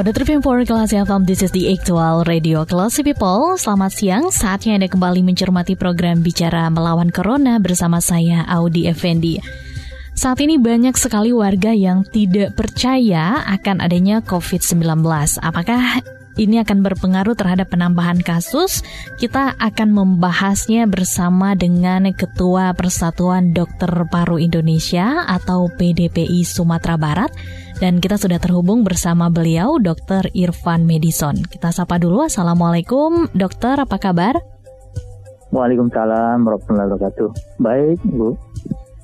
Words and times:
Pada 0.00 0.16
Trivim 0.16 0.40
for 0.40 0.56
Kelas 0.64 0.96
FM, 0.96 1.28
this 1.28 1.44
is 1.44 1.52
the 1.52 1.68
actual 1.68 2.24
radio 2.24 2.64
Classy 2.64 3.04
People. 3.04 3.60
Selamat 3.60 3.92
siang, 3.92 4.32
saatnya 4.32 4.80
Anda 4.80 4.88
kembali 4.88 5.20
mencermati 5.20 5.76
program 5.76 6.24
Bicara 6.24 6.72
Melawan 6.72 7.12
Corona 7.12 7.60
bersama 7.60 8.00
saya, 8.00 8.48
Audi 8.48 8.88
Effendi. 8.88 9.44
Saat 10.16 10.40
ini 10.40 10.56
banyak 10.56 10.96
sekali 10.96 11.36
warga 11.36 11.76
yang 11.76 12.08
tidak 12.08 12.56
percaya 12.56 13.44
akan 13.44 13.84
adanya 13.84 14.24
COVID-19. 14.24 15.04
Apakah 15.36 16.00
ini 16.40 16.56
akan 16.64 16.80
berpengaruh 16.80 17.36
terhadap 17.36 17.68
penambahan 17.68 18.24
kasus. 18.24 18.80
Kita 19.20 19.52
akan 19.60 19.92
membahasnya 19.92 20.88
bersama 20.88 21.52
dengan 21.52 22.08
Ketua 22.16 22.72
Persatuan 22.72 23.52
Dokter 23.52 23.92
Paru 24.08 24.40
Indonesia 24.40 25.28
atau 25.28 25.68
PDPI 25.68 26.40
Sumatera 26.48 26.96
Barat. 26.96 27.28
Dan 27.80 27.96
kita 27.96 28.20
sudah 28.20 28.36
terhubung 28.36 28.84
bersama 28.84 29.32
beliau, 29.32 29.80
Dr. 29.80 30.28
Irfan 30.36 30.84
Medison. 30.84 31.32
Kita 31.40 31.72
sapa 31.72 31.96
dulu, 31.96 32.28
Assalamualaikum, 32.28 33.32
dokter, 33.32 33.72
apa 33.80 33.96
kabar? 33.96 34.36
Waalaikumsalam 35.48 36.44
warahmatullahi 36.44 36.88
wabarakatuh. 36.92 37.28
Baik, 37.56 37.98
Bu. 38.04 38.36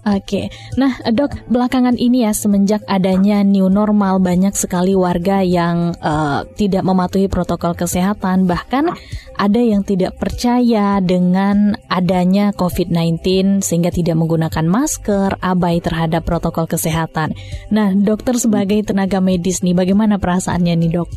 Oke, 0.07 0.55
nah 0.79 0.95
dok, 1.11 1.51
belakangan 1.51 1.99
ini 1.99 2.23
ya 2.23 2.31
semenjak 2.31 2.79
adanya 2.87 3.43
new 3.43 3.67
normal 3.67 4.23
banyak 4.23 4.55
sekali 4.55 4.95
warga 4.95 5.43
yang 5.43 5.99
uh, 5.99 6.47
tidak 6.55 6.87
mematuhi 6.87 7.27
protokol 7.27 7.75
kesehatan, 7.75 8.47
bahkan 8.47 8.95
ada 9.35 9.59
yang 9.59 9.83
tidak 9.83 10.15
percaya 10.15 11.03
dengan 11.03 11.75
adanya 11.91 12.55
COVID-19 12.55 13.19
sehingga 13.67 13.91
tidak 13.91 14.15
menggunakan 14.15 14.63
masker, 14.71 15.43
abai 15.43 15.83
terhadap 15.83 16.23
protokol 16.23 16.71
kesehatan. 16.71 17.35
Nah, 17.75 17.91
dokter 17.91 18.39
sebagai 18.39 18.87
tenaga 18.87 19.19
medis 19.19 19.67
nih, 19.67 19.75
bagaimana 19.75 20.23
perasaannya 20.23 20.87
nih 20.87 20.91
dok? 21.03 21.11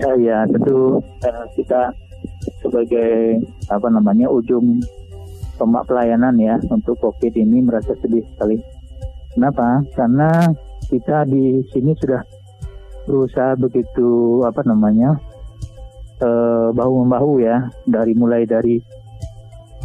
Ya, 0.00 0.10
ya 0.16 0.38
tentu 0.48 1.04
uh, 1.04 1.44
kita 1.52 1.92
sebagai 2.64 3.36
apa 3.68 3.88
namanya 3.92 4.32
ujung 4.32 4.80
tombak 5.56 5.88
pelayanan 5.88 6.36
ya 6.36 6.56
untuk 6.70 6.96
COVID 7.00 7.32
ini 7.36 7.64
merasa 7.64 7.92
sedih 8.00 8.24
sekali. 8.36 8.60
Kenapa? 9.34 9.84
Karena 9.92 10.52
kita 10.88 11.28
di 11.28 11.60
sini 11.74 11.92
sudah 11.98 12.22
berusaha 13.04 13.54
begitu 13.58 14.40
apa 14.42 14.64
namanya 14.64 15.16
eh, 16.20 16.68
bahu 16.72 16.92
membahu 17.06 17.44
ya 17.44 17.68
dari 17.84 18.12
mulai 18.16 18.48
dari 18.48 18.80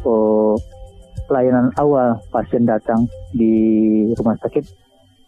oh, 0.08 0.56
pelayanan 1.32 1.72
awal 1.80 2.20
pasien 2.28 2.68
datang 2.68 3.08
di 3.32 3.56
rumah 4.20 4.36
sakit 4.44 4.68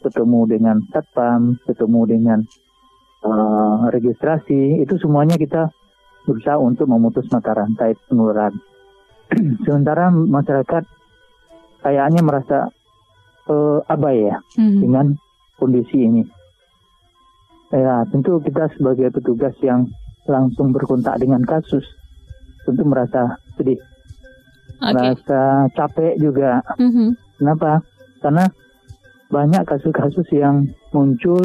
ketemu 0.04 0.40
dengan 0.52 0.84
satpam, 0.92 1.56
ketemu 1.64 2.02
dengan 2.04 2.40
uh, 3.24 3.88
registrasi 3.88 4.84
itu 4.84 5.00
semuanya 5.00 5.40
kita 5.40 5.72
berusaha 6.28 6.60
untuk 6.60 6.92
memutus 6.92 7.24
mata 7.32 7.56
rantai 7.56 7.96
penularan. 8.12 8.52
Sementara 9.66 10.12
masyarakat 10.12 10.84
kayaknya 11.84 12.22
merasa 12.24 12.72
uh, 13.52 13.80
abai 13.92 14.32
ya 14.32 14.38
mm-hmm. 14.58 14.80
dengan 14.80 15.06
kondisi 15.60 15.98
ini. 16.00 16.24
Ya, 17.74 18.06
tentu 18.14 18.38
kita 18.38 18.70
sebagai 18.78 19.10
petugas 19.10 19.58
yang 19.66 19.90
langsung 20.30 20.70
berkontak 20.70 21.18
dengan 21.18 21.42
kasus 21.42 21.84
tentu 22.64 22.86
merasa 22.86 23.36
sedih, 23.60 23.76
okay. 24.80 24.94
merasa 24.94 25.68
capek 25.74 26.16
juga. 26.22 26.64
Mm-hmm. 26.80 27.10
Kenapa? 27.42 27.82
Karena 28.24 28.46
banyak 29.28 29.66
kasus-kasus 29.66 30.30
yang 30.32 30.70
muncul 30.94 31.42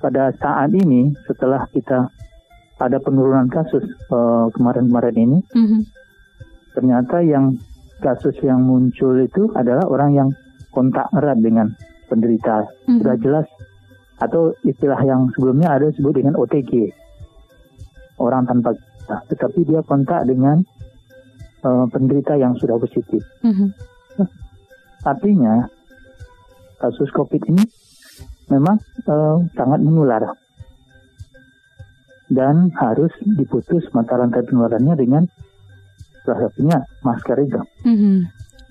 pada 0.00 0.32
saat 0.40 0.72
ini 0.72 1.12
setelah 1.28 1.68
kita 1.70 2.08
ada 2.80 2.98
penurunan 2.98 3.46
kasus 3.52 3.84
uh, 4.08 4.48
kemarin-kemarin 4.56 5.14
ini. 5.14 5.38
Mm-hmm 5.52 6.03
ternyata 6.74 7.22
yang 7.22 7.54
kasus 8.02 8.36
yang 8.42 8.60
muncul 8.66 9.16
itu 9.22 9.48
adalah 9.54 9.86
orang 9.88 10.10
yang 10.12 10.28
kontak 10.74 11.06
erat 11.14 11.38
dengan 11.40 11.70
penderita. 12.10 12.66
Mm-hmm. 12.66 12.98
Sudah 13.00 13.16
jelas 13.22 13.46
atau 14.20 14.52
istilah 14.66 15.00
yang 15.02 15.30
sebelumnya 15.34 15.74
ada 15.74 15.88
disebut 15.88 16.12
dengan 16.18 16.34
OTG. 16.36 16.90
Orang 18.18 18.46
tanpa 18.46 18.74
gejala, 18.74 19.20
tetapi 19.28 19.60
dia 19.68 19.80
kontak 19.84 20.24
dengan 20.24 20.64
uh, 21.64 21.86
penderita 21.90 22.36
yang 22.40 22.56
sudah 22.56 22.80
positif. 22.80 23.22
Mm-hmm. 23.44 23.68
Artinya 25.04 25.68
kasus 26.80 27.12
COVID 27.12 27.42
ini 27.52 27.64
memang 28.48 28.80
uh, 29.08 29.36
sangat 29.52 29.80
menular 29.84 30.24
dan 32.32 32.72
harus 32.80 33.12
diputus 33.36 33.84
mata 33.92 34.16
rantai 34.16 34.44
penularannya 34.48 34.94
dengan 34.96 35.22
salah 36.24 36.40
satunya 36.48 36.78
masker 37.04 37.36
itu. 37.44 37.60
Mm-hmm. 37.84 38.16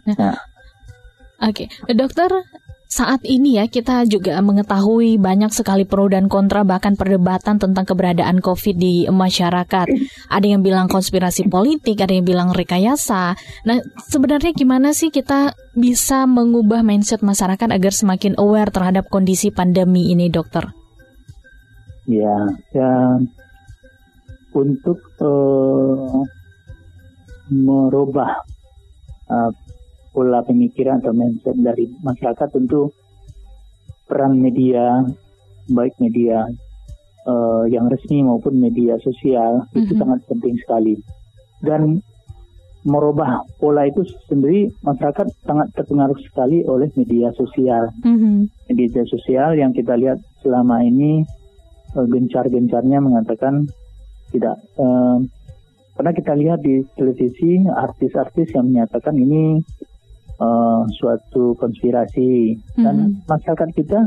Nah, 0.04 0.16
ya. 0.18 0.34
Oke, 1.44 1.68
okay. 1.68 1.96
dokter, 1.96 2.32
saat 2.94 3.26
ini 3.26 3.58
ya 3.58 3.66
kita 3.66 4.06
juga 4.06 4.38
mengetahui 4.38 5.18
banyak 5.18 5.50
sekali 5.50 5.82
pro 5.82 6.06
dan 6.06 6.30
kontra 6.30 6.62
bahkan 6.62 6.94
perdebatan 6.94 7.58
tentang 7.58 7.90
keberadaan 7.90 8.38
COVID 8.38 8.76
di 8.78 9.10
masyarakat. 9.10 9.90
Ada 10.30 10.46
yang 10.46 10.62
bilang 10.62 10.86
konspirasi 10.86 11.50
politik, 11.50 11.98
ada 12.06 12.14
yang 12.14 12.22
bilang 12.22 12.54
rekayasa. 12.54 13.34
Nah, 13.66 13.82
sebenarnya 13.98 14.54
gimana 14.54 14.94
sih 14.94 15.10
kita 15.10 15.58
bisa 15.74 16.30
mengubah 16.30 16.86
mindset 16.86 17.26
masyarakat 17.26 17.66
agar 17.66 17.94
semakin 17.98 18.38
aware 18.38 18.70
terhadap 18.70 19.10
kondisi 19.10 19.50
pandemi 19.50 20.14
ini, 20.14 20.30
dokter? 20.30 20.70
Ya, 22.06 22.46
ya 22.78 23.18
untuk 24.54 25.02
uh, 25.18 26.22
merubah 27.52 28.40
uh, 29.28 29.52
pola 30.14 30.46
pemikiran 30.46 31.02
atau 31.02 31.12
mindset 31.12 31.58
dari 31.58 31.90
masyarakat 32.06 32.48
tentu 32.54 32.94
peran 34.06 34.38
media 34.38 35.02
baik 35.74 35.98
media 35.98 36.46
uh, 37.26 37.66
yang 37.66 37.90
resmi 37.90 38.22
maupun 38.22 38.60
media 38.60 39.00
sosial 39.02 39.66
mm-hmm. 39.66 39.82
itu 39.84 39.94
mhm. 39.98 40.00
sangat 40.00 40.20
penting 40.30 40.56
sekali 40.62 40.94
dan 41.64 42.04
merubah 42.84 43.48
pola 43.64 43.88
itu 43.88 44.04
sendiri 44.28 44.68
masyarakat 44.84 45.32
sangat 45.48 45.72
terpengaruh 45.72 46.20
sekali 46.20 46.68
oleh 46.68 46.92
media 47.00 47.32
sosial 47.34 47.90
mm-hmm. 48.04 48.52
media 48.76 49.04
sosial 49.08 49.56
yang 49.56 49.72
kita 49.72 49.96
lihat 49.96 50.20
selama 50.44 50.84
ini 50.84 51.24
uh, 51.96 52.06
gencar-gencarnya 52.06 53.00
mengatakan 53.00 53.66
tidak 54.36 54.60
uh, 54.78 55.24
karena 55.94 56.12
kita 56.12 56.34
lihat 56.34 56.60
di 56.66 56.82
televisi 56.98 57.62
artis-artis 57.70 58.50
yang 58.58 58.74
menyatakan 58.74 59.14
ini 59.14 59.62
uh, 60.42 60.82
suatu 60.98 61.54
konspirasi 61.62 62.58
mm-hmm. 62.58 62.82
dan 62.82 62.96
masyarakat 63.30 63.70
kita 63.78 64.00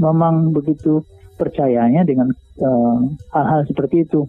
memang 0.00 0.56
begitu 0.56 1.04
percayanya 1.36 2.08
dengan 2.08 2.32
uh, 2.62 2.98
hal-hal 3.36 3.68
seperti 3.68 4.08
itu. 4.08 4.24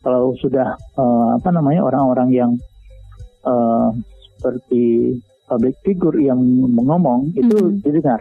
Kalau 0.00 0.36
sudah 0.40 0.76
uh, 0.96 1.28
apa 1.36 1.48
namanya 1.52 1.84
orang-orang 1.84 2.28
yang 2.32 2.50
uh, 3.44 3.92
seperti 4.36 5.16
public 5.44 5.76
figure 5.84 6.16
yang 6.16 6.40
mengomong 6.72 7.36
itu 7.36 7.52
mm-hmm. 7.52 7.84
didengar, 7.84 8.20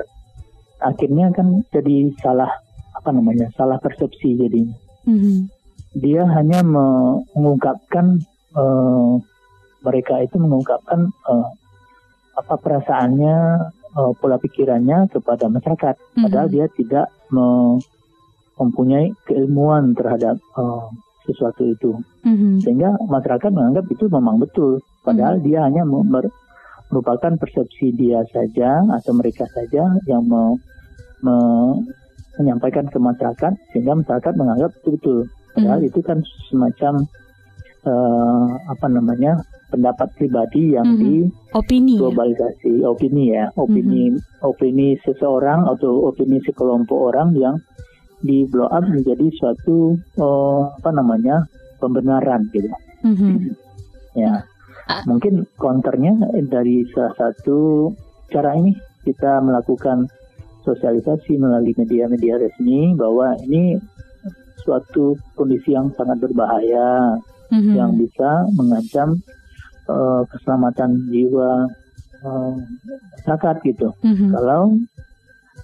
akhirnya 0.83 1.31
kan 1.31 1.63
jadi 1.71 2.11
salah 2.19 2.51
apa 2.99 3.09
namanya 3.15 3.47
salah 3.55 3.79
persepsi 3.79 4.35
jadi. 4.35 4.63
Mm-hmm 5.07 5.52
dia 5.93 6.25
hanya 6.25 6.65
mengungkapkan 6.65 8.21
uh, 8.57 9.21
mereka 9.83 10.23
itu 10.23 10.39
mengungkapkan 10.41 11.11
uh, 11.29 11.49
apa 12.33 12.55
perasaannya 12.57 13.37
uh, 13.93 14.11
pola 14.17 14.41
pikirannya 14.41 15.11
kepada 15.13 15.45
masyarakat 15.51 15.95
mm-hmm. 15.95 16.23
padahal 16.25 16.47
dia 16.49 16.65
tidak 16.73 17.07
me 17.29 17.77
mempunyai 18.53 19.09
keilmuan 19.25 19.97
terhadap 19.97 20.37
uh, 20.57 20.89
sesuatu 21.25 21.65
itu 21.65 21.97
mm-hmm. 22.25 22.61
sehingga 22.61 22.93
masyarakat 23.09 23.49
menganggap 23.49 23.85
itu 23.89 24.05
memang 24.09 24.41
betul 24.41 24.81
padahal 25.05 25.37
mm-hmm. 25.37 25.49
dia 25.49 25.59
hanya 25.65 25.83
merupakan 26.89 27.33
persepsi 27.37 27.93
dia 27.93 28.21
saja 28.29 28.81
atau 28.93 29.13
mereka 29.17 29.45
saja 29.53 29.89
yang 30.05 30.25
me, 30.25 30.57
me, 31.25 31.35
menyampaikan 32.41 32.89
ke 32.89 32.97
masyarakat 32.97 33.53
sehingga 33.73 33.93
masyarakat 33.97 34.33
menganggap 34.37 34.73
itu 34.81 34.89
betul 34.97 35.19
Padahal 35.53 35.79
hmm. 35.85 35.89
itu 35.89 35.99
kan 36.01 36.19
semacam 36.49 36.93
uh, 37.85 38.47
apa 38.67 38.87
namanya 38.89 39.41
pendapat 39.69 40.09
pribadi 40.13 40.77
yang 40.77 40.85
Mhm. 40.85 40.99
di 41.01 41.13
Opini. 41.57 41.97
ya? 41.97 42.01
globalisasi 42.05 42.73
opini 42.85 43.23
ya 43.33 43.49
opini 43.57 44.13
opini 44.45 44.93
seseorang 45.01 45.65
atau 45.65 46.13
opini 46.13 46.37
sekelompok 46.45 47.09
orang 47.09 47.33
yang 47.33 47.57
di 48.21 48.45
blow 48.45 48.69
up 48.69 48.85
menjadi 48.85 49.33
suatu 49.33 49.97
eh, 49.97 50.61
apa 50.77 50.89
namanya 50.93 51.49
pembenaran 51.81 52.45
gitu 52.53 52.69
Mhm. 53.01 53.49
ya 54.13 54.45
Ah. 54.85 55.01
mungkin 55.09 55.43
counternya 55.57 56.11
dari 56.45 56.85
salah 56.93 57.17
satu 57.17 57.89
cara 58.29 58.53
ini 58.53 58.77
kita 59.03 59.41
melakukan 59.41 60.05
sosialisasi 60.63 61.35
melalui 61.35 61.73
media-media 61.75 62.39
resmi 62.39 62.93
bahwa 62.95 63.35
ini 63.41 63.75
suatu 64.63 65.15
kondisi 65.35 65.75
yang 65.75 65.91
sangat 65.93 66.17
berbahaya 66.23 67.19
Mhm. 67.53 67.73
yang 67.77 67.91
bisa 67.99 68.47
mengancam 68.55 69.19
eh, 69.83 70.21
keselamatan 70.31 71.11
jiwa 71.11 71.67
masyarakat 73.19 73.55
gitu. 73.67 73.91
Mhm. 73.99 74.31
Kalau 74.31 74.79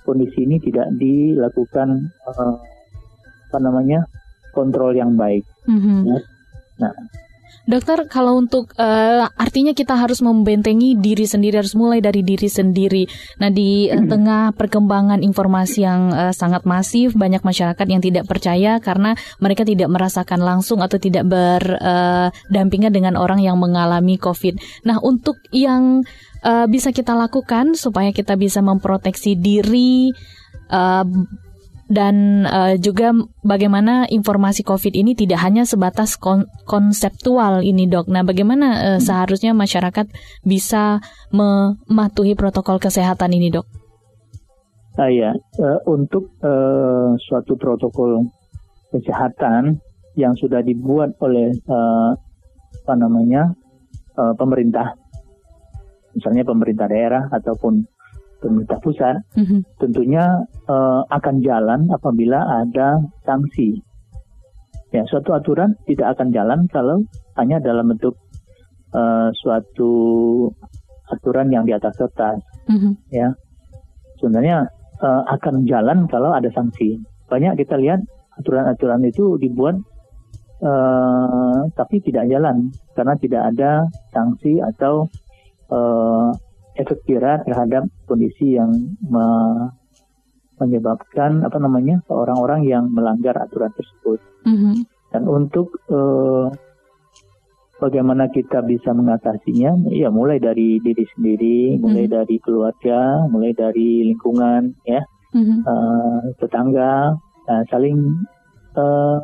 kondisi 0.03 0.43
ini 0.43 0.59
tidak 0.59 0.91
dilakukan 0.99 2.11
eh, 2.27 2.55
apa 3.49 3.57
namanya 3.57 4.03
kontrol 4.51 4.91
yang 4.91 5.15
baik. 5.15 5.47
Mhm. 5.65 6.03
Ya. 6.05 6.19
Nah, 6.83 6.93
Dokter, 7.69 8.09
kalau 8.09 8.41
untuk 8.41 8.73
eh, 8.81 9.29
artinya 9.37 9.77
kita 9.77 9.93
harus 9.93 10.25
membentengi 10.25 10.97
diri 10.97 11.29
sendiri, 11.29 11.61
harus 11.61 11.77
mulai 11.77 12.01
dari 12.01 12.25
diri 12.25 12.49
sendiri. 12.49 13.05
Nah, 13.37 13.53
di 13.53 13.85
eh, 13.85 14.01
tengah 14.09 14.57
perkembangan 14.57 15.21
informasi 15.21 15.85
yang 15.85 16.09
eh, 16.09 16.33
sangat 16.33 16.65
masif, 16.65 17.13
banyak 17.13 17.45
masyarakat 17.45 17.85
yang 17.85 18.01
tidak 18.01 18.25
percaya 18.25 18.81
karena 18.81 19.13
mereka 19.37 19.61
tidak 19.61 19.85
merasakan 19.85 20.41
langsung 20.41 20.81
atau 20.81 20.97
tidak 20.97 21.29
berdampingan 21.29 22.89
dengan 22.89 23.13
orang 23.21 23.37
yang 23.37 23.61
mengalami 23.61 24.17
COVID. 24.17 24.57
Nah, 24.89 24.97
untuk 25.05 25.37
yang 25.53 26.01
eh, 26.41 26.65
bisa 26.65 26.89
kita 26.89 27.13
lakukan 27.13 27.77
supaya 27.77 28.09
kita 28.09 28.33
bisa 28.33 28.65
memproteksi 28.65 29.37
diri. 29.37 30.09
eh, 30.73 31.05
dan 31.89 32.45
eh, 32.45 32.77
juga 32.77 33.11
bagaimana 33.41 34.05
informasi 34.05 34.61
COVID 34.61 34.93
ini 34.93 35.17
tidak 35.17 35.41
hanya 35.41 35.65
sebatas 35.65 36.15
kon- 36.21 36.45
konseptual 36.69 37.65
ini 37.65 37.89
dok. 37.89 38.07
Nah, 38.07 38.21
bagaimana 38.21 38.95
eh, 38.95 38.99
seharusnya 39.01 39.57
masyarakat 39.57 40.05
bisa 40.45 41.01
mematuhi 41.33 42.37
protokol 42.37 42.77
kesehatan 42.77 43.33
ini 43.33 43.49
dok? 43.49 43.65
ah, 44.99 45.09
ya, 45.09 45.31
eh, 45.33 45.79
untuk 45.87 46.29
eh, 46.43 47.09
suatu 47.23 47.55
protokol 47.55 48.27
kesehatan 48.91 49.79
yang 50.19 50.35
sudah 50.35 50.59
dibuat 50.59 51.15
oleh 51.23 51.55
eh, 51.55 52.11
apa 52.83 52.93
namanya 52.99 53.55
eh, 54.13 54.33
pemerintah, 54.35 54.93
misalnya 56.13 56.43
pemerintah 56.43 56.85
daerah 56.91 57.23
ataupun 57.31 57.79
pemerintah 58.39 58.79
pusat, 58.79 59.15
Mhm. 59.35 59.63
tentunya 59.79 60.25
eh, 60.69 61.01
akan 61.11 61.35
jalan 61.43 61.89
apabila 61.91 62.63
ada 62.63 63.03
sanksi. 63.27 63.79
Ya, 64.89 65.05
suatu 65.05 65.37
aturan 65.37 65.77
tidak 65.85 66.17
akan 66.17 66.33
jalan 66.33 66.65
kalau 66.71 67.05
hanya 67.37 67.61
dalam 67.61 67.93
bentuk 67.93 68.17
eh, 68.89 69.29
suatu 69.37 69.91
aturan 71.13 71.53
yang 71.53 71.65
di 71.65 71.73
atas 71.77 71.93
kertas. 71.93 72.41
Mhm. 72.69 72.91
Ya, 73.13 73.35
sebenarnya 74.17 74.65
eh, 74.99 75.23
akan 75.29 75.63
jalan 75.69 76.07
kalau 76.09 76.33
ada 76.33 76.49
sanksi. 76.51 76.99
Banyak 77.29 77.61
kita 77.61 77.77
lihat 77.77 78.01
aturan-aturan 78.39 79.03
itu 79.05 79.37
dibuat 79.37 79.77
eh, 80.59 81.59
tapi 81.75 81.95
tidak 82.03 82.27
jalan 82.27 82.67
karena 82.95 83.13
tidak 83.19 83.41
ada 83.55 83.71
sanksi 84.11 84.59
atau 84.59 85.07
eh, 85.71 86.29
efek 86.79 87.03
jerah 87.03 87.43
terhadap 87.43 87.91
kondisi 88.07 88.55
yang 88.55 88.71
me- 89.03 89.75
menyebabkan 90.59 91.43
apa 91.43 91.55
namanya 91.55 92.03
orang-orang 92.11 92.67
yang 92.67 92.91
melanggar 92.91 93.35
aturan 93.39 93.71
tersebut. 93.75 94.19
Mhm. 94.47 94.87
Dan 95.11 95.23
untuk 95.25 95.79
eh, 95.87 96.47
bagaimana 97.79 98.27
kita 98.27 98.59
bisa 98.67 98.91
mengatasinya, 98.91 99.87
ya 99.87 100.11
mulai 100.11 100.37
dari 100.37 100.83
diri 100.83 101.07
sendiri, 101.15 101.79
mulai 101.79 102.05
Hmm. 102.11 102.13
dari 102.21 102.35
keluarga, 102.43 103.23
mulai 103.31 103.55
dari 103.55 104.03
lingkungan, 104.11 104.75
ya 104.83 105.01
Mhm. 105.31 105.57
eh, 105.63 106.19
tetangga, 106.43 107.15
nah, 107.47 107.61
saling 107.71 107.97
eh, 108.75 109.17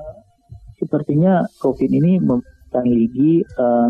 sepertinya 0.81 1.45
COVID 1.61 1.91
ini 1.91 2.17
mempengaruhi 2.19 3.43
eh, 3.43 3.87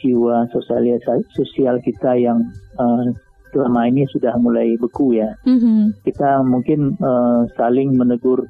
jiwa 0.00 0.48
sosialisasi 0.50 1.28
sosial 1.36 1.78
kita 1.84 2.16
yang 2.16 2.40
eh, 2.80 3.04
selama 3.52 3.86
ini 3.90 4.06
sudah 4.10 4.34
mulai 4.40 4.74
beku 4.80 5.14
ya. 5.14 5.36
Mhm. 5.46 6.00
Kita 6.02 6.42
mungkin 6.42 6.96
eh, 6.96 7.40
saling 7.54 7.94
menegur 7.94 8.48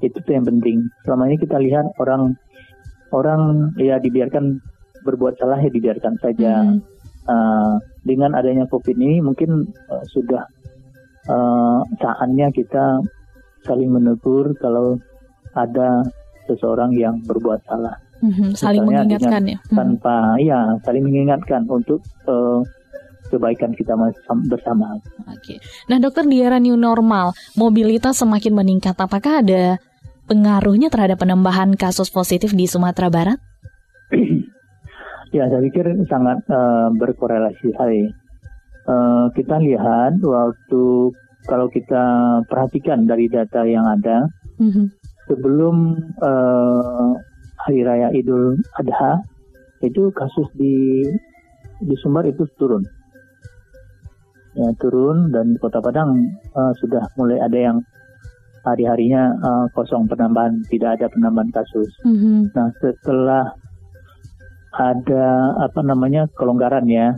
itu 0.00 0.16
tuh 0.16 0.32
yang 0.32 0.48
penting. 0.48 0.88
Selama 1.04 1.28
ini 1.28 1.36
kita 1.36 1.60
lihat 1.60 1.86
orang 2.00 2.38
orang 3.12 3.74
ya 3.76 4.00
dibiarkan 4.00 4.62
berbuat 5.04 5.36
salah 5.40 5.60
ya 5.60 5.70
dibiarkan 5.72 6.14
saja. 6.20 6.64
Mhm. 6.64 6.80
Uh, 7.30 7.76
dengan 8.02 8.32
adanya 8.32 8.64
COVID 8.66 8.96
ini 8.96 9.20
mungkin 9.20 9.68
uh, 9.92 10.04
sudah 10.08 10.40
uh, 11.28 11.84
saatnya 12.00 12.48
kita 12.50 12.98
saling 13.62 13.92
menegur 13.92 14.56
kalau 14.58 14.96
ada 15.52 16.00
seseorang 16.48 16.96
yang 16.96 17.20
berbuat 17.28 17.60
salah 17.68 17.94
Mhm. 18.20 18.52
Saling 18.54 18.84
Misalnya 18.84 19.08
mengingatkan 19.08 19.42
ya. 19.48 19.58
Mhm. 19.64 19.76
tanpa 19.76 20.16
ya 20.38 20.60
saling 20.84 21.04
mengingatkan 21.08 21.64
untuk 21.66 22.00
uh, 22.28 22.60
kebaikan 23.30 23.72
kita 23.72 23.94
bersama. 24.50 24.98
Oke. 25.30 25.62
Nah, 25.86 26.02
dokter 26.02 26.26
di 26.26 26.42
era 26.42 26.58
new 26.58 26.74
normal, 26.74 27.30
mobilitas 27.54 28.18
semakin 28.18 28.52
meningkat. 28.52 28.98
Apakah 28.98 29.40
ada 29.40 29.78
pengaruhnya 30.26 30.90
terhadap 30.90 31.22
penambahan 31.22 31.78
kasus 31.78 32.10
positif 32.10 32.50
di 32.52 32.66
Sumatera 32.66 33.08
Barat? 33.08 33.38
Ya, 35.30 35.46
saya 35.46 35.62
pikir 35.62 35.86
sangat 36.10 36.42
uh, 36.50 36.90
berkorelasi 36.90 37.70
sekali. 37.70 38.10
Uh, 38.82 39.30
kita 39.30 39.62
lihat 39.62 40.18
waktu 40.18 41.14
kalau 41.46 41.70
kita 41.70 42.02
perhatikan 42.50 43.06
dari 43.06 43.30
data 43.30 43.62
yang 43.62 43.86
ada 43.86 44.26
Mhm. 44.58 44.90
sebelum 45.30 45.94
uh, 46.18 47.14
hari 47.66 47.84
raya 47.84 48.08
Idul 48.12 48.56
Adha 48.76 49.20
itu 49.80 50.12
kasus 50.12 50.48
di 50.56 51.04
di 51.80 51.94
Sumbar 52.00 52.28
itu 52.28 52.44
turun. 52.60 52.84
Ya, 54.50 54.66
turun 54.82 55.30
dan 55.30 55.54
di 55.54 55.58
Kota 55.62 55.78
Padang 55.78 56.10
uh, 56.52 56.72
sudah 56.82 57.06
mulai 57.14 57.38
ada 57.38 57.58
yang 57.58 57.78
hari-harinya 58.66 59.32
uh, 59.40 59.66
kosong 59.72 60.04
penambahan, 60.10 60.60
tidak 60.68 61.00
ada 61.00 61.06
penambahan 61.08 61.48
kasus. 61.54 61.88
Mhm. 62.04 62.52
Nah, 62.52 62.68
setelah 62.82 63.44
ada 64.74 65.26
apa 65.64 65.80
namanya 65.80 66.28
kelonggaran 66.36 66.84
ya, 66.90 67.14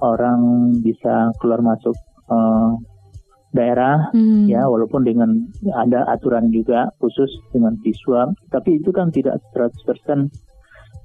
orang 0.00 0.72
bisa 0.80 1.28
keluar 1.38 1.60
masuk 1.60 1.92
eh, 2.32 2.68
daerah 3.50 4.14
Mhm. 4.14 4.46
ya, 4.46 4.66
walaupun 4.70 5.02
dengan 5.02 5.30
ada 5.74 6.06
aturan 6.06 6.54
juga 6.54 6.90
khusus 7.02 7.30
dengan 7.50 7.74
siswa, 7.82 8.30
tapi 8.54 8.78
itu 8.78 8.94
kan 8.94 9.10
tidak 9.10 9.42
100% 9.50 10.30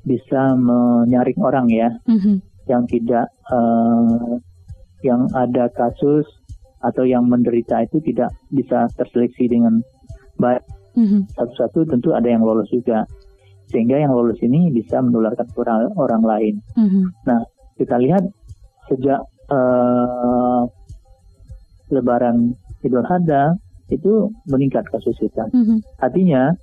bisa 0.05 0.53
menyaring 0.53 1.41
orang 1.41 1.67
ya, 1.73 1.89
Mhm. 2.05 2.41
yang 2.69 2.85
tidak 2.85 3.25
eh, 3.45 4.33
yang 5.05 5.29
ada 5.37 5.69
kasus 5.73 6.25
atau 6.81 7.05
yang 7.05 7.25
menderita 7.29 7.81
itu 7.85 8.01
tidak 8.01 8.33
bisa 8.49 8.89
terseleksi 8.97 9.45
dengan 9.49 9.81
baik 10.37 10.65
Mhm. 10.97 11.29
satu-satu 11.33 11.85
tentu 11.89 12.09
ada 12.13 12.25
yang 12.25 12.41
lolos 12.41 12.69
juga 12.73 13.05
sehingga 13.69 13.97
yang 13.97 14.13
lolos 14.13 14.37
ini 14.41 14.69
bisa 14.69 15.01
menularkan 15.01 15.45
orang, 15.57 15.93
orang 15.97 16.23
lain. 16.25 16.55
Mhm. 16.77 17.03
Kita 17.77 17.97
lihat 18.01 18.23
sejak 18.89 19.21
eh, 19.45 20.61
Lebaran 21.89 22.55
Idul 22.81 23.05
Adha 23.05 23.53
itu 23.89 24.33
meningkat 24.49 24.85
kasus 24.89 25.13
kita. 25.21 25.45
Mhm. 25.53 25.81
Artinya 26.01 26.53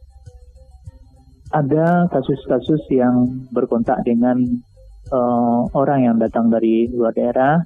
ada 1.52 2.08
kasus-kasus 2.10 2.82
yang 2.90 3.46
berkontak 3.52 4.02
dengan 4.02 4.40
eh, 5.12 5.60
orang 5.76 6.08
yang 6.08 6.16
datang 6.16 6.48
dari 6.48 6.88
luar 6.88 7.12
daerah 7.12 7.60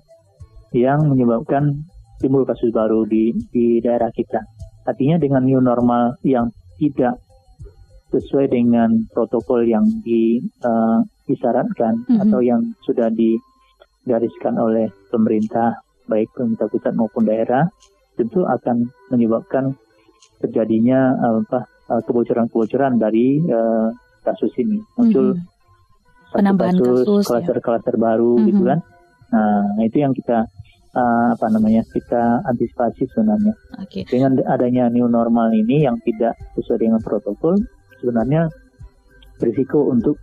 yang 0.74 1.06
menyebabkan 1.06 1.84
timbul 2.18 2.42
kasus 2.42 2.72
baru 2.74 3.06
di 3.06 3.30
di 3.52 3.78
daerah 3.78 4.10
kita. 4.10 4.42
Artinya 4.88 5.20
dengan 5.20 5.44
new 5.46 5.60
normal 5.62 6.16
yang 6.26 6.50
tidak 6.80 7.20
sesuai 8.10 8.50
dengan 8.50 9.04
protokol 9.12 9.62
yang 9.68 9.84
di, 10.02 10.40
eh, 10.42 10.98
disyaratkan 11.28 12.06
Mhm. 12.08 12.18
atau 12.26 12.40
yang 12.40 12.62
sudah 12.82 13.10
digariskan 13.12 14.56
oleh 14.58 14.88
pemerintah 15.10 15.85
baik 16.06 16.30
pemerintah 16.34 16.66
pusat 16.70 16.94
maupun 16.94 17.26
daerah 17.26 17.66
tentu 18.16 18.42
akan 18.46 18.88
menyebabkan 19.12 19.76
terjadinya 20.40 21.14
eh, 21.14 21.36
apa 21.44 21.60
eh, 21.92 22.02
kebocoran-kebocoran 22.06 22.98
dari 22.98 23.38
eh, 23.42 23.88
kasus 24.24 24.50
ini 24.58 24.82
muncul 24.98 25.34
Mhm. 25.34 25.42
satu 26.26 26.36
Penambahan 26.42 26.74
kasus, 26.82 27.06
ya. 27.06 27.26
klaster-klaster 27.30 27.94
baru 27.96 28.34
Mhm. 28.40 28.46
gitu 28.50 28.62
kan 28.66 28.80
nah 29.26 29.82
itu 29.82 29.98
yang 29.98 30.14
kita 30.14 30.46
uh, 30.96 31.28
apa 31.36 31.46
namanya 31.52 31.82
kita 31.92 32.40
antisipasi 32.46 33.04
sebenarnya 33.12 33.52
Oke. 33.82 34.06
dengan 34.08 34.38
adanya 34.48 34.88
new 34.88 35.10
normal 35.10 35.52
ini 35.52 35.84
yang 35.84 35.98
tidak 36.06 36.38
sesuai 36.56 36.78
dengan 36.80 37.00
protokol 37.02 37.58
sebenarnya 38.00 38.48
berisiko 39.36 39.92
untuk 39.92 40.16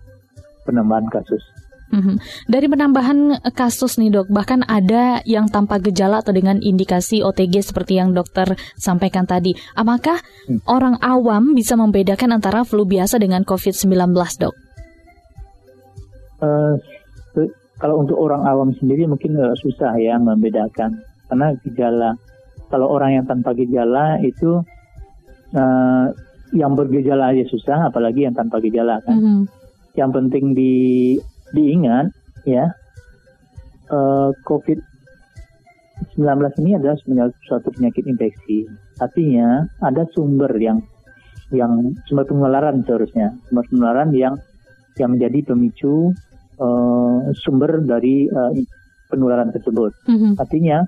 penambahan 0.66 1.06
kasus 1.12 1.44
Mhm. 1.94 2.16
Dari 2.50 2.66
penambahan 2.66 3.20
kasus 3.54 4.02
nih 4.02 4.10
dok, 4.10 4.34
bahkan 4.34 4.66
ada 4.66 5.22
yang 5.24 5.46
tanpa 5.46 5.78
gejala 5.78 6.26
atau 6.26 6.34
dengan 6.34 6.58
indikasi 6.58 7.22
OTG 7.22 7.62
seperti 7.62 8.02
yang 8.02 8.12
dokter 8.12 8.50
sampaikan 8.74 9.24
tadi. 9.24 9.54
Apakah 9.74 10.18
Hmm. 10.50 10.58
orang 10.66 10.98
awam 11.00 11.54
bisa 11.54 11.78
membedakan 11.78 12.34
antara 12.34 12.66
flu 12.66 12.84
biasa 12.84 13.22
dengan 13.22 13.46
COVID-19 13.46 14.10
dok? 14.42 14.56
Eh, 16.42 16.74
se- 17.32 17.54
kalau 17.78 18.02
untuk 18.02 18.18
orang 18.18 18.42
awam 18.44 18.74
sendiri 18.76 19.06
mungkin 19.06 19.38
eh, 19.38 19.54
susah 19.56 19.94
ya 19.96 20.18
membedakan 20.18 20.98
karena 21.30 21.54
gejala 21.62 22.10
kalau 22.68 22.90
orang 22.90 23.22
yang 23.22 23.26
tanpa 23.26 23.54
gejala 23.54 24.18
itu 24.20 24.60
eh, 25.54 26.06
yang 26.52 26.74
bergejala 26.74 27.32
aja 27.32 27.46
susah 27.48 27.88
apalagi 27.88 28.26
yang 28.26 28.36
tanpa 28.36 28.58
gejala 28.60 29.00
kan 29.02 29.16
Mhm. 29.16 29.42
yang 29.94 30.12
penting 30.12 30.52
di 30.52 30.74
diingat 31.54 32.10
ya 32.44 32.74
eh, 33.88 34.30
COVID 34.44 34.80
19 36.18 36.62
ini 36.66 36.76
adalah 36.76 36.98
sebenarnya 37.00 37.34
suatu 37.48 37.70
penyakit 37.72 38.04
infeksi. 38.10 38.68
Artinya 39.00 39.66
ada 39.80 40.04
sumber 40.12 40.52
yang 40.58 40.82
yang 41.54 41.94
sumber 42.10 42.26
penularan 42.26 42.82
seharusnya. 42.84 43.38
Sumber 43.48 43.66
penularan 43.70 44.10
yang 44.12 44.36
yang 44.98 45.16
menjadi 45.16 45.54
pemicu 45.54 46.12
eh, 46.60 47.20
sumber 47.40 47.82
dari 47.86 48.28
eh, 48.28 48.52
penularan 49.14 49.54
tersebut. 49.54 49.94
Mhm. 50.10 50.42
artinya 50.42 50.82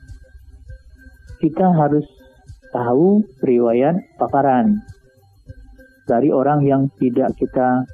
kita 1.37 1.69
harus 1.77 2.05
tahu 2.73 3.21
riwayat 3.45 4.01
paparan 4.17 4.81
dari 6.09 6.33
orang 6.33 6.65
yang 6.65 6.89
tidak 6.97 7.37
kita 7.37 7.85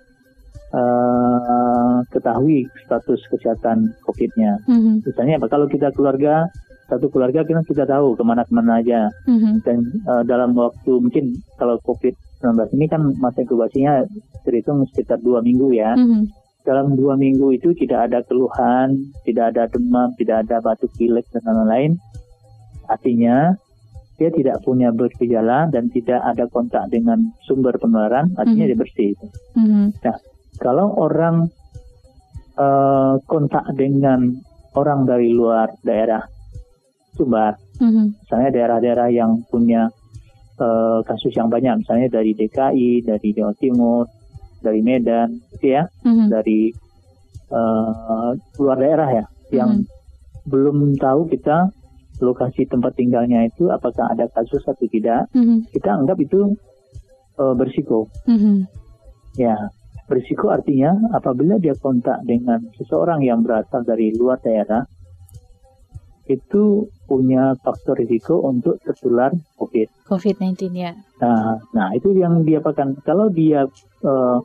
eh, 0.72 1.96
ketahui 2.12 2.68
status 2.88 3.22
kesehatan 3.32 3.92
COVID-nya. 4.08 4.64
Mhm. 4.68 5.04
Misalnya 5.04 5.36
apa? 5.40 5.48
Kalau 5.52 5.68
kita 5.68 5.92
keluarga 5.92 6.48
satu 6.92 7.08
keluarga 7.08 7.48
kita 7.48 7.64
kita 7.64 7.88
tahu 7.88 8.20
ke 8.20 8.24
mana-kemana 8.28 8.84
aja 8.84 9.08
Mhm. 9.28 9.64
dan 9.64 9.78
eh, 9.84 10.24
dalam 10.28 10.52
waktu 10.56 10.92
mungkin 11.00 11.40
kalau 11.56 11.80
COVID-19 11.88 12.76
ini 12.76 12.86
kan 12.92 13.02
masa 13.20 13.48
inkubasinya 13.48 14.04
terhitung 14.44 14.84
sekitar 14.92 15.24
dua 15.24 15.40
minggu 15.40 15.72
ya. 15.72 15.96
Mhm. 15.96 16.28
Dalam 16.62 16.94
dua 16.94 17.18
minggu 17.18 17.58
itu 17.58 17.74
tidak 17.74 18.12
ada 18.12 18.22
keluhan, 18.22 19.10
tidak 19.26 19.56
ada 19.56 19.66
demam, 19.66 20.14
tidak 20.14 20.46
ada 20.46 20.62
batuk 20.62 20.94
pilek 20.94 21.26
dan 21.34 21.42
lain-lain. 21.48 21.98
Artinya 22.86 23.58
dia 24.22 24.30
tidak 24.30 24.62
punya 24.62 24.94
bergejala 24.94 25.74
dan 25.74 25.90
tidak 25.90 26.22
ada 26.22 26.46
kontak 26.46 26.86
dengan 26.94 27.34
sumber 27.50 27.74
penularan, 27.82 28.30
artinya 28.38 28.68
Mhm. 28.68 28.70
dia 28.70 28.78
bersih. 28.78 29.12
Mhm. 29.58 29.86
Kalau 30.62 30.94
orang 30.94 31.50
eh, 32.52 33.16
kontak 33.26 33.66
dengan 33.74 34.28
orang 34.78 35.08
dari 35.10 35.34
luar 35.34 35.72
daerah 35.82 36.22
Sumbar, 37.18 37.58
Mhm. 37.82 38.22
misalnya 38.22 38.50
daerah-daerah 38.54 39.08
yang 39.10 39.42
punya 39.50 39.90
eh, 40.62 41.00
kasus 41.10 41.34
yang 41.34 41.50
banyak, 41.50 41.82
misalnya 41.82 42.22
dari 42.22 42.38
DKI, 42.38 43.02
dari 43.02 43.34
Jawa 43.34 43.50
Timur, 43.58 44.06
dari 44.62 44.86
Medan, 44.86 45.42
gitu 45.58 45.74
ya, 45.74 45.90
Mhm. 46.06 46.30
dari 46.30 46.70
eh, 47.52 48.30
luar 48.62 48.78
daerah 48.78 49.10
ya, 49.10 49.26
yang 49.52 49.82
belum 50.46 50.96
tahu 51.02 51.28
kita 51.34 51.68
lokasi 52.22 52.70
tempat 52.70 52.94
tinggalnya 52.94 53.44
itu 53.44 53.68
apakah 53.68 54.08
ada 54.14 54.30
kasus 54.32 54.62
atau 54.64 54.86
tidak, 54.86 55.26
Mhm. 55.34 55.68
kita 55.74 55.98
anggap 55.98 56.22
itu 56.22 56.54
eh, 57.42 57.56
bersiko. 57.58 58.06
Mhm. 58.30 58.70
Ya, 59.36 59.58
berisiko 60.12 60.52
artinya 60.52 60.92
apabila 61.16 61.56
dia 61.56 61.72
kontak 61.80 62.20
dengan 62.28 62.60
seseorang 62.76 63.24
yang 63.24 63.40
berasal 63.48 63.88
dari 63.88 64.12
luar 64.12 64.44
daerah, 64.44 64.84
itu 66.28 66.92
punya 67.08 67.56
faktor 67.64 67.96
risiko 67.96 68.44
untuk 68.44 68.76
tertular 68.84 69.32
COVID. 69.56 70.12
COVID-19 70.12 70.76
ya. 70.76 70.92
Nah, 71.24 71.64
nah 71.72 71.88
itu 71.96 72.12
yang 72.12 72.44
dia 72.44 72.60
apakan. 72.60 73.00
Kalau 73.08 73.32
dia 73.32 73.64
eh, 74.04 74.38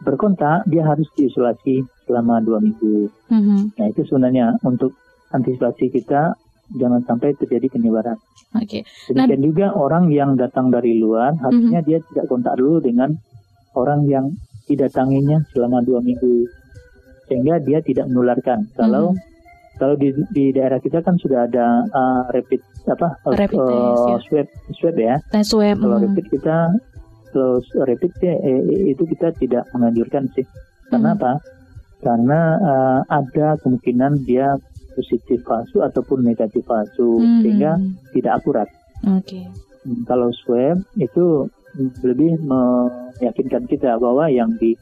berkontak, 0.00 0.64
dia 0.66 0.82
harus 0.88 1.06
diisolasi 1.14 1.84
selama 2.08 2.40
dua 2.40 2.58
minggu. 2.58 3.12
Mhm. 3.28 3.78
Nah 3.78 3.86
itu 3.92 4.02
sebenarnya 4.08 4.56
untuk 4.64 4.96
antisipasi 5.30 5.92
kita 5.92 6.34
jangan 6.72 7.04
sampai 7.04 7.36
terjadi 7.36 7.68
penyebaran. 7.68 8.16
Oke. 8.56 8.84
Nah- 9.12 9.28
Demikian 9.28 9.42
juga 9.44 9.66
orang 9.76 10.08
yang 10.08 10.34
datang 10.40 10.72
dari 10.72 10.96
luar, 10.98 11.36
harusnya 11.38 11.84
dia 11.84 12.00
tidak 12.12 12.26
kontak 12.28 12.56
dulu 12.56 12.80
dengan 12.80 13.12
orang 13.76 14.04
yang 14.08 14.32
didatanginya 14.68 15.42
selama 15.52 15.82
dua 15.82 16.00
minggu, 16.00 16.46
sehingga 17.28 17.58
dia 17.62 17.80
tidak 17.80 18.06
menularkan. 18.10 18.68
Kalau 18.76 19.14
kalau 19.80 19.96
di, 19.96 20.12
di 20.30 20.52
daerah 20.52 20.78
kita 20.78 21.00
kan 21.00 21.16
sudah 21.16 21.48
ada 21.48 21.82
uh, 21.88 22.22
rapid 22.30 22.60
apa 22.86 23.18
uh, 23.24 23.34
Rapid 23.34 23.58
uh, 23.58 23.66
test, 23.66 24.04
ya. 24.04 24.18
swab 24.28 24.46
swab 24.78 24.96
ya. 25.00 25.14
Tes 25.32 25.50
web. 25.56 25.76
Kalau 25.80 25.96
mhm. 25.98 26.04
rapid 26.06 26.26
kita 26.28 26.56
kalau 27.32 27.56
rapid 27.88 28.12
ya, 28.20 28.34
eh, 28.36 28.92
itu 28.92 29.02
kita 29.08 29.32
tidak 29.40 29.64
menganjurkan 29.72 30.28
sih. 30.36 30.44
Karena 30.92 31.16
Mhm. 31.16 31.18
apa? 31.18 31.32
Karena 32.02 32.40
uh, 32.60 33.00
ada 33.08 33.56
kemungkinan 33.64 34.28
dia 34.28 34.54
positif 34.92 35.40
palsu 35.42 35.80
ataupun 35.80 36.20
negatif 36.20 36.60
palsu 36.68 37.18
Mhm. 37.18 37.40
sehingga 37.40 37.72
tidak 38.12 38.32
akurat. 38.44 38.68
Oke. 39.08 39.48
Hmm, 39.82 40.04
Kalau 40.06 40.30
swab 40.30 40.78
itu 40.94 41.48
lebih 41.78 42.36
meyakinkan 42.44 43.64
kita 43.68 43.96
bahwa 43.96 44.28
yang 44.28 44.52
di 44.60 44.76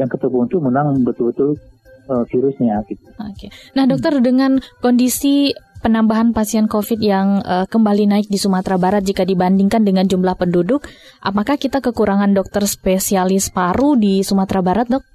yang 0.00 0.08
ketemu 0.08 0.48
itu 0.48 0.56
menang 0.56 1.04
betul-betul 1.04 1.60
uh, 2.08 2.24
virusnya 2.28 2.80
gitu. 2.88 3.04
Oke. 3.20 3.52
Nah, 3.76 3.84
dokter 3.84 4.24
dengan 4.24 4.56
kondisi 4.80 5.52
penambahan 5.82 6.30
pasien 6.30 6.70
COVID 6.70 7.02
yang 7.02 7.42
eh, 7.42 7.66
kembali 7.66 8.06
naik 8.06 8.30
di 8.30 8.38
Sumatera 8.38 8.78
Barat 8.78 9.02
jika 9.02 9.26
dibandingkan 9.26 9.82
dengan 9.82 10.06
jumlah 10.06 10.38
penduduk, 10.38 10.86
apakah 11.18 11.58
kita 11.58 11.82
kekurangan 11.82 12.30
dokter 12.30 12.62
spesialis 12.70 13.50
paru 13.50 13.98
di 13.98 14.22
Sumatera 14.22 14.62
Barat, 14.62 14.86
dok? 14.86 15.11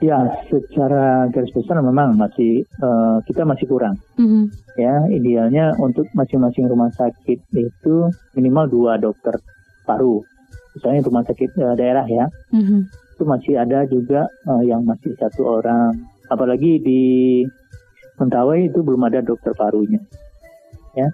Ya, 0.00 0.16
secara 0.48 1.28
garis 1.28 1.52
besar 1.52 1.76
memang 1.84 2.16
masih 2.16 2.64
uh, 2.80 3.20
kita 3.28 3.44
masih 3.44 3.68
kurang. 3.68 4.00
Mhm. 4.16 4.48
Ya, 4.80 5.04
idealnya 5.12 5.76
untuk 5.76 6.08
masing-masing 6.16 6.72
rumah 6.72 6.88
sakit 6.96 7.38
itu 7.52 7.94
minimal 8.32 8.64
dua 8.72 8.96
dokter 8.96 9.36
paru. 9.84 10.24
Misalnya 10.72 11.04
rumah 11.04 11.24
sakit 11.28 11.52
uh, 11.60 11.76
daerah 11.76 12.08
ya, 12.08 12.32
Mhm. 12.48 12.88
itu 12.88 13.24
masih 13.28 13.60
ada 13.60 13.84
juga 13.84 14.24
uh, 14.48 14.64
yang 14.64 14.88
masih 14.88 15.12
satu 15.20 15.60
orang. 15.60 15.92
Apalagi 16.32 16.80
di 16.80 17.02
Mentawai 18.20 18.68
itu 18.68 18.84
belum 18.84 19.00
ada 19.08 19.24
dokter 19.24 19.56
parunya. 19.56 19.96
Ya. 20.92 21.08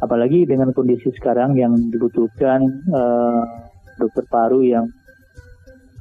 Apalagi 0.00 0.48
dengan 0.48 0.72
kondisi 0.72 1.12
sekarang 1.12 1.52
yang 1.52 1.76
dibutuhkan 1.92 2.64
uh, 2.88 3.44
dokter 4.00 4.24
paru 4.32 4.64
yang 4.64 4.88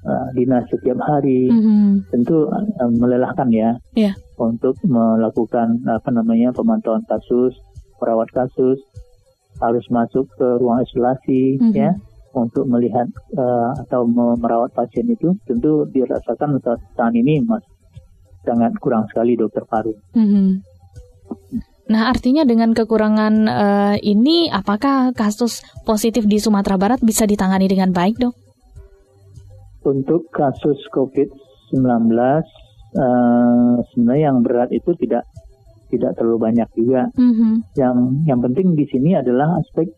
uh, 0.06 0.28
dinas 0.36 0.64
setiap 0.70 1.00
hari, 1.02 1.50
Mhm. 1.50 2.12
tentu 2.12 2.48
uh, 2.48 2.92
melelahkan 2.92 3.50
ya 3.50 3.76
Iya. 3.96 4.14
untuk 4.38 4.76
melakukan 4.84 5.82
apa 5.88 6.10
namanya 6.12 6.52
pemantauan 6.52 7.04
kasus, 7.08 7.56
merawat 8.00 8.30
kasus, 8.36 8.80
harus 9.64 9.86
masuk 9.90 10.28
ke 10.36 10.48
ruang 10.60 10.84
isolasi 10.84 11.58
Mhm. 11.60 11.74
ya 11.74 11.92
untuk 12.34 12.66
melihat 12.66 13.06
uh, 13.38 13.72
atau 13.86 14.04
me- 14.10 14.38
merawat 14.42 14.74
pasien 14.74 15.06
itu 15.06 15.38
tentu 15.46 15.86
dirasakan 15.94 16.58
saat 16.66 16.82
saat 16.98 17.14
ini 17.14 17.40
mas 17.46 17.62
sangat 18.44 18.76
kurang 18.84 19.08
sekali 19.08 19.40
dokter 19.40 19.64
paru. 19.64 19.96
Mhm. 20.18 20.60
Nah, 21.84 22.08
artinya 22.08 22.48
dengan 22.48 22.72
kekurangan 22.72 23.34
eh, 23.48 23.96
ini, 24.08 24.48
apakah 24.48 25.12
kasus 25.12 25.64
positif 25.84 26.24
di 26.24 26.40
Sumatera 26.40 26.80
Barat 26.80 27.04
bisa 27.04 27.28
ditangani 27.28 27.68
dengan 27.68 27.92
baik, 27.92 28.20
dok? 28.20 28.36
Untuk 29.84 30.32
kasus 30.32 30.80
COVID-19 30.96 31.80
uh, 32.96 33.76
sebenarnya 33.92 34.24
yang 34.32 34.40
berat 34.40 34.72
itu 34.72 34.96
tidak 34.96 35.28
tidak 35.94 36.18
terlalu 36.18 36.50
banyak 36.50 36.70
juga. 36.74 37.12
Mhm. 37.14 37.78
Yang 37.78 37.98
yang 38.26 38.40
penting 38.42 38.68
di 38.74 38.86
sini 38.90 39.14
adalah 39.14 39.62
aspek 39.62 39.92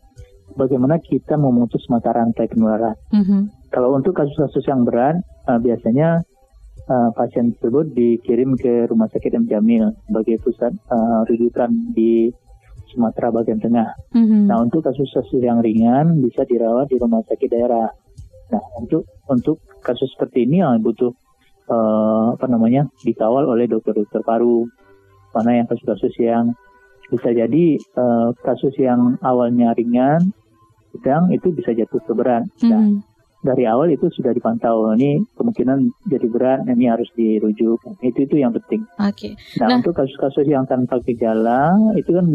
bagaimana 0.59 0.99
kita 0.99 1.39
memutus 1.39 1.87
mata 1.87 2.11
rantai 2.11 2.51
penularan. 2.51 2.97
Mhm. 3.15 3.71
Kalau 3.71 3.95
untuk 3.95 4.15
kasus-kasus 4.15 4.65
yang 4.67 4.83
berat, 4.83 5.19
uh, 5.47 5.59
biasanya 5.59 6.23
uh, 6.89 7.09
pasien 7.15 7.55
tersebut 7.55 7.91
dikirim 7.95 8.55
ke 8.59 8.87
Rumah 8.91 9.07
Sakit 9.11 9.31
M. 9.35 9.45
Jamil 9.47 9.91
sebagai 10.07 10.39
pusat 10.43 10.71
uh, 10.91 11.23
rujukan 11.27 11.71
di 11.95 12.31
Sumatera 12.91 13.33
bagian 13.33 13.59
tengah. 13.59 13.91
Mhm. 14.15 14.47
Nah, 14.47 14.63
untuk 14.63 14.85
kasus-kasus 14.85 15.43
yang 15.43 15.59
ringan 15.59 16.23
bisa 16.23 16.47
dirawat 16.47 16.87
di 16.87 16.95
rumah 16.95 17.19
sakit 17.27 17.49
daerah. 17.51 17.91
Nah, 18.53 18.63
untuk 18.77 19.09
untuk 19.25 19.57
kasus 19.81 20.09
seperti 20.13 20.45
ini 20.45 20.61
yang 20.61 20.81
butuh 20.81 21.13
uh, 21.69 22.37
apa 22.37 22.45
namanya 22.49 22.85
dikawal 23.01 23.45
oleh 23.45 23.65
dokter-dokter 23.69 24.21
paru. 24.25 24.65
Mana 25.35 25.59
yang 25.59 25.67
kasus-kasus 25.67 26.15
yang 26.21 26.55
bisa 27.11 27.29
jadi 27.35 27.77
uh, 27.99 28.31
kasus 28.41 28.71
yang 28.79 29.19
awalnya 29.19 29.75
ringan, 29.75 30.31
sedang 30.95 31.29
itu 31.35 31.51
bisa 31.51 31.75
jatuh 31.75 32.01
ke 32.01 32.13
berat. 32.15 32.47
Nah, 32.65 32.81
hmm. 32.81 33.03
dari 33.43 33.67
awal 33.67 33.91
itu 33.91 34.07
sudah 34.15 34.31
dipantau. 34.31 34.95
Ini 34.95 35.21
kemungkinan 35.35 36.07
jadi 36.07 36.27
berat, 36.31 36.59
ini 36.71 36.87
harus 36.87 37.11
dirujuk. 37.13 37.83
Itu 37.99 38.25
itu 38.25 38.35
yang 38.39 38.55
penting. 38.55 38.87
Oke. 39.03 39.35
Okay. 39.35 39.59
Nah, 39.59 39.75
nah, 39.75 39.75
untuk 39.83 39.93
kasus-kasus 39.99 40.47
yang 40.47 40.63
tanpa 40.65 41.03
gejala 41.03 41.75
itu 41.99 42.15
kan 42.15 42.25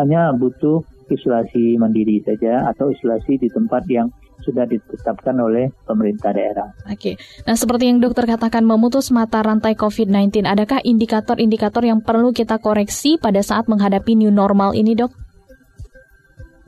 hanya 0.00 0.32
butuh 0.32 0.80
isolasi 1.12 1.76
mandiri 1.76 2.24
saja 2.24 2.66
atau 2.72 2.88
isolasi 2.90 3.38
di 3.38 3.48
tempat 3.52 3.84
yang 3.92 4.08
sudah 4.46 4.62
ditetapkan 4.70 5.34
oleh 5.42 5.74
pemerintah 5.82 6.30
daerah. 6.30 6.70
Oke, 6.86 7.18
nah 7.42 7.58
seperti 7.58 7.90
yang 7.90 7.98
dokter 7.98 8.24
katakan 8.30 8.62
memutus 8.62 9.10
mata 9.10 9.42
rantai 9.42 9.74
COVID-19, 9.74 10.46
adakah 10.46 10.78
indikator-indikator 10.86 11.82
yang 11.82 11.98
perlu 11.98 12.30
kita 12.30 12.62
koreksi 12.62 13.18
pada 13.18 13.42
saat 13.42 13.66
menghadapi 13.66 14.14
new 14.14 14.30
normal 14.30 14.72
ini 14.78 14.94
dok? 14.94 15.10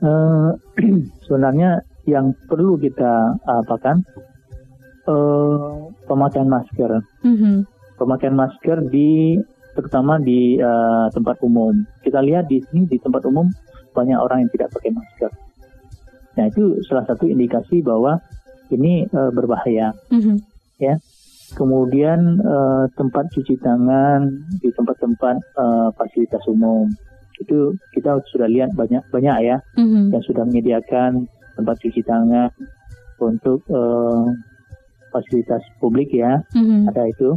Uh, 0.03 0.51
sebenarnya 1.25 1.79
yang 2.03 2.35
perlu 2.51 2.75
kita 2.75 3.39
apakan 3.47 4.03
uh, 5.07 5.87
pemakaian 6.05 6.49
masker, 6.49 6.91
mm-hmm. 7.23 7.63
pemakaian 7.95 8.35
masker 8.35 8.83
di 8.91 9.39
terutama 9.77 10.19
di 10.19 10.59
uh, 10.59 11.07
tempat 11.13 11.39
umum. 11.39 11.71
Kita 12.03 12.19
lihat 12.19 12.51
di 12.51 12.59
sini 12.67 12.89
di 12.89 12.97
tempat 12.99 13.23
umum 13.23 13.47
banyak 13.95 14.17
orang 14.17 14.43
yang 14.45 14.51
tidak 14.51 14.69
pakai 14.75 14.91
masker. 14.91 15.31
Nah 16.37 16.45
itu 16.49 16.77
salah 16.85 17.05
satu 17.07 17.25
indikasi 17.25 17.81
bahwa 17.81 18.19
ini 18.69 19.05
uh, 19.09 19.33
berbahaya, 19.33 19.93
mm-hmm. 20.13 20.37
ya. 20.77 20.95
Kemudian 21.49 22.37
uh, 22.45 22.85
tempat 22.93 23.25
cuci 23.33 23.57
tangan 23.57 24.29
di 24.61 24.69
tempat-tempat 24.69 25.35
uh, 25.57 25.89
fasilitas 25.97 26.45
umum 26.45 26.85
itu 27.39 27.73
kita 27.95 28.19
sudah 28.29 28.45
lihat 28.51 28.69
banyak 28.75 29.01
banyak 29.09 29.37
ya 29.47 29.57
mm-hmm. 29.79 30.11
yang 30.13 30.23
sudah 30.27 30.43
menyediakan 30.45 31.25
tempat 31.57 31.75
cuci 31.81 32.05
tangan 32.05 32.51
untuk 33.17 33.65
uh, 33.73 34.29
fasilitas 35.09 35.63
publik 35.81 36.13
ya 36.13 36.45
mm-hmm. 36.53 36.85
ada 36.93 37.09
itu. 37.09 37.33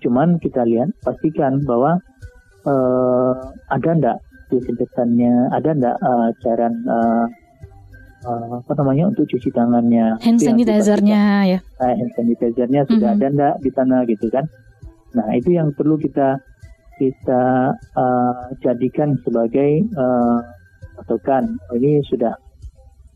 Cuman 0.00 0.40
kita 0.40 0.64
lihat 0.64 0.96
pastikan 1.04 1.60
bahwa 1.68 2.00
uh, 2.64 3.34
ada 3.68 3.90
ndak 3.92 4.18
desinfektannya, 4.48 5.52
ada 5.52 5.76
ndak 5.76 5.96
uh, 6.00 6.32
cairan 6.40 6.74
uh, 6.88 7.28
uh, 8.24 8.60
apa 8.60 8.72
namanya 8.78 9.12
untuk 9.12 9.24
cuci 9.28 9.50
tangannya 9.52 10.16
hand 10.20 10.40
sanitizernya 10.40 11.22
ya 11.46 11.58
uh, 11.80 11.94
hand 11.94 12.12
sanitizernya 12.16 12.86
sudah 12.88 13.16
mm-hmm. 13.16 13.26
ada 13.26 13.34
enggak 13.34 13.54
di 13.64 13.70
sana 13.72 13.96
gitu 14.08 14.26
kan 14.28 14.44
nah 15.10 15.26
itu 15.34 15.56
yang 15.56 15.74
perlu 15.74 15.98
kita 15.98 16.38
kita 17.00 17.72
uh, 17.96 18.44
jadikan 18.60 19.16
sebagai 19.24 19.88
uh, 19.96 20.44
patokan 21.00 21.56
ini 21.72 22.04
sudah 22.04 22.36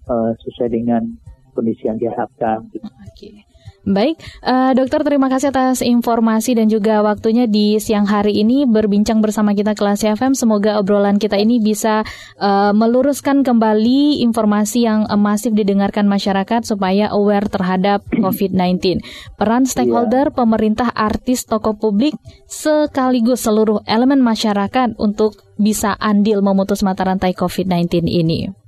uh, 0.08 0.32
sesuai 0.40 0.72
dengan 0.72 1.04
kondisi 1.52 1.84
yang 1.84 2.00
diharapkan. 2.00 2.64
Gitu. 2.72 2.88
Okay. 3.12 3.43
Baik, 3.84 4.16
uh, 4.40 4.72
dokter 4.72 5.04
terima 5.04 5.28
kasih 5.28 5.52
atas 5.52 5.84
informasi 5.84 6.56
dan 6.56 6.72
juga 6.72 7.04
waktunya 7.04 7.44
di 7.44 7.76
siang 7.76 8.08
hari 8.08 8.40
ini 8.40 8.64
berbincang 8.64 9.20
bersama 9.20 9.52
kita 9.52 9.76
kelas 9.76 10.08
FM. 10.08 10.32
Semoga 10.32 10.80
obrolan 10.80 11.20
kita 11.20 11.36
ini 11.36 11.60
bisa 11.60 12.00
uh, 12.40 12.72
meluruskan 12.72 13.44
kembali 13.44 14.24
informasi 14.24 14.88
yang 14.88 15.04
uh, 15.04 15.20
masif 15.20 15.52
didengarkan 15.52 16.08
masyarakat 16.08 16.64
supaya 16.64 17.12
aware 17.12 17.44
terhadap 17.44 18.00
COVID-19. 18.24 19.04
Peran 19.36 19.68
stakeholder, 19.68 20.32
yeah. 20.32 20.36
pemerintah, 20.36 20.88
artis, 20.88 21.44
tokoh 21.44 21.76
publik, 21.76 22.16
sekaligus 22.48 23.44
seluruh 23.44 23.84
elemen 23.84 24.24
masyarakat 24.24 24.96
untuk 24.96 25.36
bisa 25.60 25.92
andil 26.00 26.40
memutus 26.40 26.80
mata 26.80 27.04
rantai 27.04 27.36
COVID-19 27.36 28.08
ini. 28.08 28.63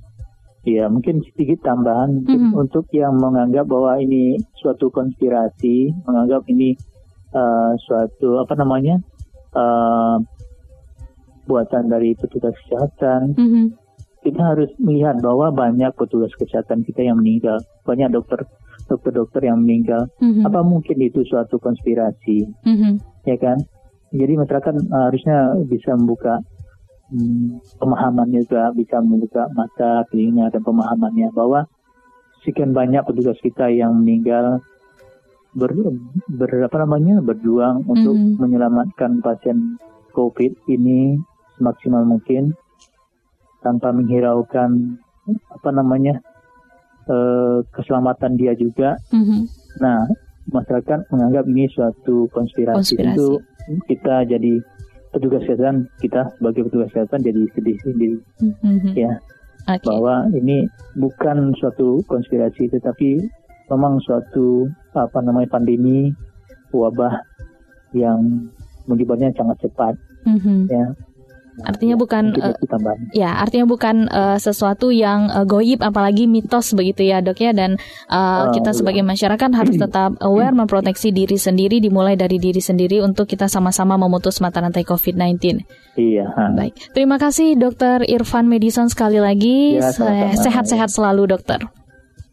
Ya, 0.67 0.91
mungkin 0.91 1.23
sedikit 1.23 1.63
tambahan 1.63 2.27
mm-hmm. 2.27 2.51
untuk 2.51 2.91
yang 2.91 3.15
menganggap 3.15 3.71
bahwa 3.71 4.03
ini 4.03 4.35
suatu 4.59 4.91
konspirasi, 4.91 5.95
menganggap 6.03 6.43
ini 6.51 6.75
uh, 7.31 7.71
suatu 7.87 8.43
apa 8.43 8.51
namanya 8.59 8.99
uh, 9.55 10.19
buatan 11.47 11.87
dari 11.87 12.19
petugas 12.19 12.51
kesehatan. 12.67 13.31
Mm-hmm. 13.39 13.65
Kita 14.27 14.41
harus 14.43 14.67
melihat 14.83 15.23
bahwa 15.23 15.55
banyak 15.55 15.95
petugas 15.95 16.35
kesehatan 16.35 16.83
kita 16.83 16.99
yang 16.99 17.23
meninggal, 17.23 17.63
banyak 17.87 18.11
dokter 18.11 18.43
dokter-dokter 18.91 19.47
yang 19.47 19.63
meninggal. 19.63 20.11
Mm-hmm. 20.19 20.51
Apa 20.51 20.67
mungkin 20.67 20.99
itu 20.99 21.23
suatu 21.31 21.63
konspirasi? 21.63 22.43
Mm-hmm. 22.67 22.93
Ya 23.23 23.39
kan? 23.39 23.63
Jadi 24.11 24.35
masyarakat 24.35 24.73
uh, 24.91 25.03
harusnya 25.07 25.55
bisa 25.63 25.95
membuka 25.95 26.43
hmm, 27.11 27.79
pemahamannya 27.79 28.43
juga 28.47 28.71
bisa 28.75 28.99
membuka 29.03 29.47
mata 29.53 30.03
telinga 30.11 30.51
dan 30.51 30.61
pemahamannya 30.63 31.29
bahwa 31.31 31.67
sekian 32.45 32.71
banyak 32.71 33.03
petugas 33.03 33.37
kita 33.43 33.67
yang 33.67 33.97
meninggal 33.99 34.63
ber, 35.57 35.73
ber 36.29 36.51
apa 36.63 36.77
namanya 36.85 37.19
berjuang 37.19 37.83
untuk 37.89 38.13
mm. 38.13 38.37
menyelamatkan 38.39 39.19
pasien 39.25 39.81
COVID 40.13 40.69
ini 40.69 41.17
semaksimal 41.57 42.05
mungkin 42.05 42.53
tanpa 43.65 43.89
menghiraukan 43.91 45.01
apa 45.51 45.69
namanya 45.73 46.21
eh, 47.09 47.59
keselamatan 47.73 48.37
dia 48.37 48.53
juga. 48.53 48.95
Mm-hmm. 49.11 49.41
Nah, 49.81 50.07
masyarakat 50.53 51.11
menganggap 51.11 51.43
ini 51.51 51.67
suatu 51.73 52.31
konspirasi, 52.31 52.95
konspirasi. 52.95 53.17
itu 53.17 53.27
kita 53.91 54.23
jadi 54.29 54.63
petugas 55.17 55.43
kesehatan 55.43 55.89
kita 55.99 56.21
sebagai 56.37 56.69
petugas 56.69 56.89
kesehatan 56.93 57.19
jadi 57.25 57.41
sedih 57.57 57.77
sendiri 57.81 58.17
mm-hmm. 58.41 58.93
ya 58.93 59.13
okay. 59.65 59.83
bahwa 59.83 60.29
ini 60.33 60.69
bukan 60.95 61.53
suatu 61.57 62.05
konspirasi 62.05 62.69
tetapi 62.71 63.25
memang 63.67 63.99
suatu 64.05 64.69
apa 64.95 65.19
namanya 65.19 65.51
pandemi 65.51 66.13
wabah 66.71 67.19
yang 67.91 68.47
menyebarnya 68.87 69.33
sangat 69.35 69.67
cepat 69.67 69.93
mm-hmm. 70.23 70.71
ya 70.71 70.85
Artinya 71.65 71.97
bukan 71.97 72.37
uh, 72.37 72.53
ya, 73.15 73.41
artinya 73.41 73.65
bukan 73.65 74.05
uh, 74.13 74.37
sesuatu 74.37 74.93
yang 74.93 75.31
uh, 75.33 75.41
goib 75.41 75.81
apalagi 75.81 76.29
mitos 76.29 76.77
begitu 76.77 77.09
ya, 77.09 77.23
Dok 77.23 77.39
ya 77.41 77.51
dan 77.55 77.81
uh, 78.11 78.49
uh, 78.49 78.53
kita 78.53 78.77
sebagai 78.77 79.01
masyarakat 79.01 79.49
harus 79.57 79.77
tetap 79.83 80.13
aware 80.21 80.53
memproteksi 80.53 81.09
diri 81.09 81.39
sendiri 81.39 81.81
dimulai 81.81 82.13
dari 82.13 82.37
diri 82.37 82.61
sendiri 82.61 83.01
untuk 83.01 83.25
kita 83.25 83.49
sama-sama 83.49 83.97
memutus 83.97 84.37
mata 84.37 84.61
rantai 84.61 84.85
COVID-19. 84.85 85.65
Iya. 85.97 86.29
Baik. 86.53 86.93
Terima 86.93 87.17
kasih 87.17 87.57
Dokter 87.57 88.05
Irfan 88.05 88.45
Medison 88.45 88.85
sekali 88.91 89.17
lagi. 89.17 89.81
Ya, 89.81 89.89
Sehat-sehat 90.37 90.93
selalu, 90.93 91.25
Dokter. 91.25 91.65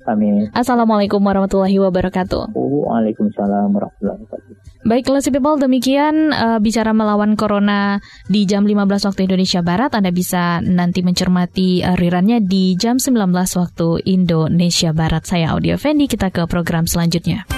Amin. 0.05 0.53
Assalamualaikum 0.53 1.21
warahmatullahi 1.21 1.81
wabarakatuh. 1.81 2.53
Waalaikumsalam 2.53 3.73
warahmatullahi 3.73 4.21
wabarakatuh. 4.21 4.53
Baik, 4.85 5.09
Classy 5.09 5.33
People, 5.33 5.57
demikian 5.57 6.29
uh, 6.29 6.61
bicara 6.61 6.93
melawan 6.93 7.41
Corona 7.41 8.05
di 8.29 8.45
jam 8.45 8.69
15 8.69 9.09
waktu 9.09 9.21
Indonesia 9.25 9.65
Barat. 9.65 9.97
Anda 9.97 10.13
bisa 10.13 10.61
nanti 10.61 11.01
mencermati 11.01 11.81
uh, 11.81 11.97
rirannya 11.97 12.45
di 12.45 12.77
jam 12.77 13.01
19 13.01 13.33
waktu 13.33 13.89
Indonesia 14.05 14.93
Barat. 14.93 15.25
Saya 15.25 15.57
Audio 15.57 15.81
Fendi, 15.81 16.05
kita 16.05 16.29
ke 16.29 16.45
program 16.45 16.85
selanjutnya. 16.85 17.49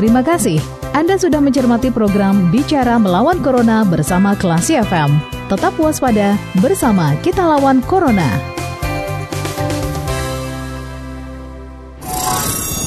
Terima 0.00 0.24
kasih. 0.24 0.60
Anda 0.96 1.20
sudah 1.20 1.44
mencermati 1.44 1.92
program 1.92 2.48
Bicara 2.48 2.96
Melawan 2.96 3.44
Corona 3.44 3.84
bersama 3.84 4.32
Klasi 4.32 4.80
FM. 4.80 5.12
Tetap 5.52 5.76
waspada, 5.76 6.40
bersama 6.64 7.12
kita 7.20 7.44
lawan 7.44 7.84
Corona. 7.84 8.55